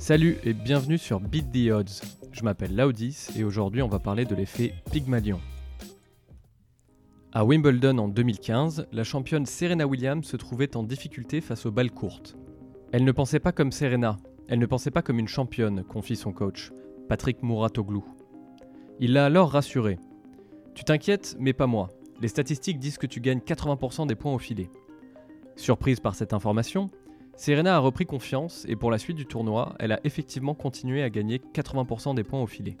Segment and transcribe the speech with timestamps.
[0.00, 2.00] Salut et bienvenue sur Beat the Odds.
[2.32, 5.38] Je m'appelle Laudis et aujourd'hui on va parler de l'effet Pygmalion.
[7.32, 11.90] À Wimbledon en 2015, la championne Serena Williams se trouvait en difficulté face aux balles
[11.90, 12.38] courtes.
[12.92, 14.16] Elle ne pensait pas comme Serena,
[14.48, 16.72] elle ne pensait pas comme une championne, confie son coach,
[17.10, 18.02] Patrick Mouratoglou.
[19.00, 19.98] Il l'a alors rassurée.
[20.74, 21.90] Tu t'inquiètes, mais pas moi.
[22.22, 24.70] Les statistiques disent que tu gagnes 80% des points au filet.
[25.56, 26.88] Surprise par cette information,
[27.40, 31.08] Serena a repris confiance et pour la suite du tournoi, elle a effectivement continué à
[31.08, 32.76] gagner 80% des points au filet.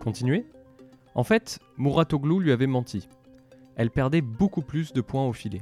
[0.00, 0.46] Continuer?
[1.14, 3.06] En fait, Mouratoglou lui avait menti.
[3.76, 5.60] Elle perdait beaucoup plus de points au filet.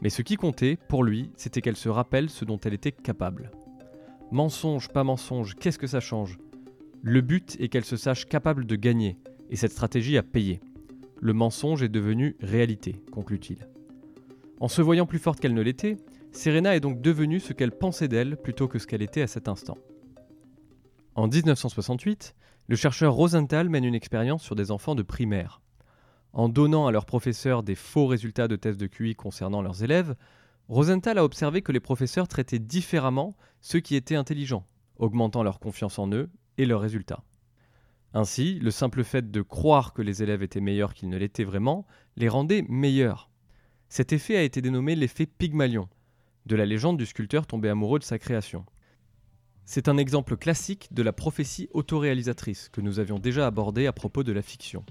[0.00, 3.50] Mais ce qui comptait, pour lui, c'était qu'elle se rappelle ce dont elle était capable.
[4.30, 6.38] Mensonge, pas mensonge, qu'est-ce que ça change?
[7.02, 9.18] Le but est qu'elle se sache capable de gagner,
[9.50, 10.60] et cette stratégie a payé.
[11.18, 13.66] Le mensonge est devenu réalité, conclut-il.
[14.60, 15.96] En se voyant plus forte qu'elle ne l'était,
[16.32, 19.48] Serena est donc devenue ce qu'elle pensait d'elle plutôt que ce qu'elle était à cet
[19.48, 19.76] instant.
[21.14, 22.34] En 1968,
[22.68, 25.60] le chercheur Rosenthal mène une expérience sur des enfants de primaire.
[26.32, 30.14] En donnant à leurs professeurs des faux résultats de tests de QI concernant leurs élèves,
[30.68, 34.64] Rosenthal a observé que les professeurs traitaient différemment ceux qui étaient intelligents,
[34.98, 37.24] augmentant leur confiance en eux et leurs résultats.
[38.14, 41.86] Ainsi, le simple fait de croire que les élèves étaient meilleurs qu'ils ne l'étaient vraiment
[42.16, 43.30] les rendait meilleurs.
[43.88, 45.88] Cet effet a été dénommé l'effet Pygmalion,
[46.46, 48.64] de la légende du sculpteur tombé amoureux de sa création.
[49.64, 54.24] C'est un exemple classique de la prophétie autoréalisatrice que nous avions déjà abordé à propos
[54.24, 54.84] de la fiction.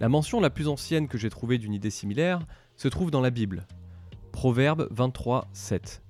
[0.00, 2.40] La mention la plus ancienne que j'ai trouvée d'une idée similaire
[2.76, 3.66] se trouve dans la Bible.
[4.32, 6.02] Proverbe 23, 7.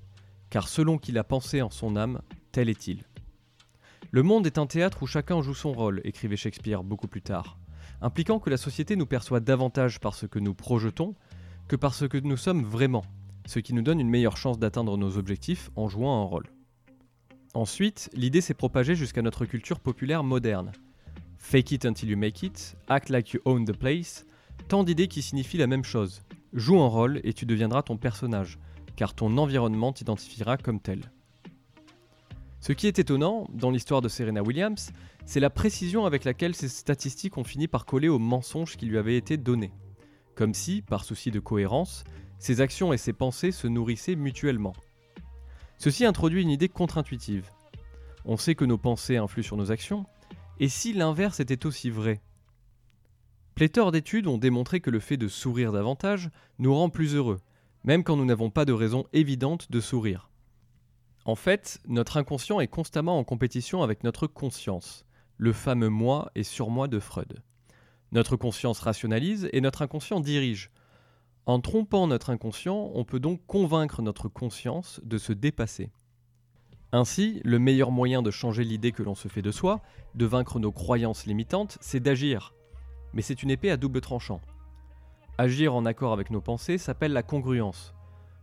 [0.50, 3.04] Car selon qu'il a pensé en son âme, tel est-il.
[4.10, 7.58] Le monde est un théâtre où chacun joue son rôle, écrivait Shakespeare beaucoup plus tard,
[8.02, 11.14] impliquant que la société nous perçoit davantage par ce que nous projetons
[11.69, 13.04] que par ce que nous sommes vraiment,
[13.46, 16.46] ce qui nous donne une meilleure chance d'atteindre nos objectifs en jouant un rôle.
[17.55, 20.72] Ensuite, l'idée s'est propagée jusqu'à notre culture populaire moderne.
[21.38, 24.24] Fake it until you make it, act like you own the place,
[24.69, 26.22] tant d'idées qui signifient la même chose.
[26.53, 28.59] Joue un rôle et tu deviendras ton personnage,
[28.94, 31.10] car ton environnement t'identifiera comme tel.
[32.60, 34.92] Ce qui est étonnant dans l'histoire de Serena Williams,
[35.25, 38.98] c'est la précision avec laquelle ces statistiques ont fini par coller aux mensonges qui lui
[38.98, 39.72] avaient été donnés.
[40.34, 42.04] Comme si, par souci de cohérence,
[42.41, 44.73] ses actions et ses pensées se nourrissaient mutuellement.
[45.78, 47.51] Ceci introduit une idée contre-intuitive.
[48.25, 50.06] On sait que nos pensées influent sur nos actions,
[50.59, 52.21] et si l'inverse était aussi vrai?
[53.55, 57.41] Pléthore d'études ont démontré que le fait de sourire davantage nous rend plus heureux,
[57.84, 60.31] même quand nous n'avons pas de raison évidente de sourire.
[61.27, 65.05] En fait, notre inconscient est constamment en compétition avec notre conscience,
[65.37, 67.43] le fameux moi et surmoi de Freud.
[68.12, 70.71] Notre conscience rationalise et notre inconscient dirige,
[71.50, 75.91] en trompant notre inconscient, on peut donc convaincre notre conscience de se dépasser.
[76.93, 79.81] Ainsi, le meilleur moyen de changer l'idée que l'on se fait de soi,
[80.15, 82.55] de vaincre nos croyances limitantes, c'est d'agir.
[83.15, 84.41] Mais c'est une épée à double tranchant.
[85.39, 87.94] Agir en accord avec nos pensées s'appelle la congruence.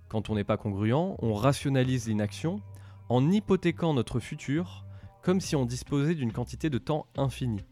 [0.09, 2.59] Quand on n'est pas congruent, on rationalise l'inaction
[3.07, 4.83] en hypothéquant notre futur
[5.21, 7.63] comme si on disposait d'une quantité de temps infinie.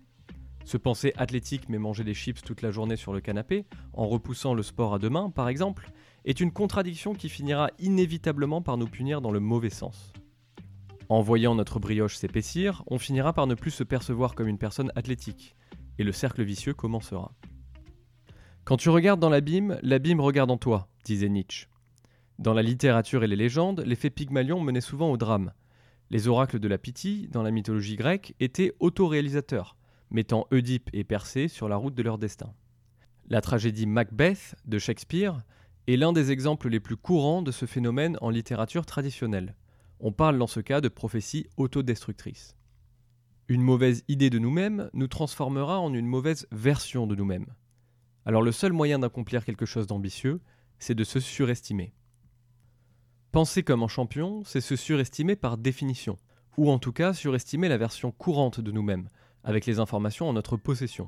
[0.65, 4.55] Se penser athlétique mais manger des chips toute la journée sur le canapé, en repoussant
[4.55, 5.91] le sport à demain par exemple,
[6.25, 10.11] est une contradiction qui finira inévitablement par nous punir dans le mauvais sens.
[11.07, 14.91] En voyant notre brioche s'épaissir, on finira par ne plus se percevoir comme une personne
[14.95, 15.55] athlétique,
[15.99, 17.31] et le cercle vicieux commencera.
[18.63, 21.67] Quand tu regardes dans l'abîme, l'abîme regarde en toi, disait Nietzsche.
[22.39, 25.53] Dans la littérature et les légendes, l'effet Pygmalion menait souvent au drame.
[26.09, 29.77] Les oracles de la Pythie, dans la mythologie grecque, étaient autoréalisateurs
[30.11, 32.53] mettant Oedipe et Persée sur la route de leur destin.
[33.27, 35.43] La tragédie Macbeth de Shakespeare
[35.87, 39.55] est l'un des exemples les plus courants de ce phénomène en littérature traditionnelle.
[39.99, 42.55] On parle dans ce cas de prophétie autodestructrice.
[43.47, 47.53] Une mauvaise idée de nous-mêmes nous transformera en une mauvaise version de nous-mêmes.
[48.25, 50.41] Alors le seul moyen d'accomplir quelque chose d'ambitieux,
[50.79, 51.93] c'est de se surestimer.
[53.31, 56.17] Penser comme un champion, c'est se surestimer par définition,
[56.57, 59.09] ou en tout cas surestimer la version courante de nous-mêmes,
[59.45, 61.07] avec les informations en notre possession.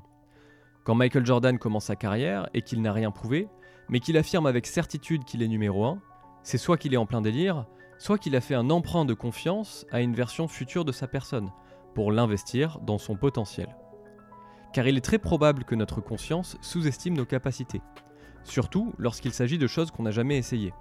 [0.85, 3.49] Quand Michael Jordan commence sa carrière et qu'il n'a rien prouvé,
[3.89, 5.99] mais qu'il affirme avec certitude qu'il est numéro 1,
[6.43, 7.65] c'est soit qu'il est en plein délire,
[7.97, 11.51] soit qu'il a fait un emprunt de confiance à une version future de sa personne,
[11.93, 13.75] pour l'investir dans son potentiel.
[14.71, 17.81] Car il est très probable que notre conscience sous-estime nos capacités,
[18.43, 20.73] surtout lorsqu'il s'agit de choses qu'on n'a jamais essayées.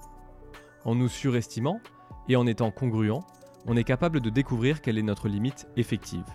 [0.84, 1.80] En nous surestimant
[2.28, 3.24] et en étant congruent,
[3.66, 6.26] on est capable de découvrir quelle est notre limite effective.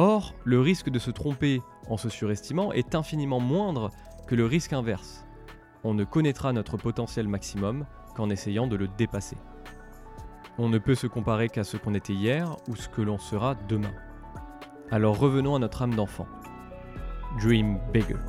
[0.00, 3.90] Or, le risque de se tromper en se surestimant est infiniment moindre
[4.28, 5.26] que le risque inverse.
[5.82, 7.84] On ne connaîtra notre potentiel maximum
[8.14, 9.36] qu'en essayant de le dépasser.
[10.56, 13.56] On ne peut se comparer qu'à ce qu'on était hier ou ce que l'on sera
[13.68, 13.92] demain.
[14.92, 16.28] Alors revenons à notre âme d'enfant.
[17.40, 18.20] Dream bigger.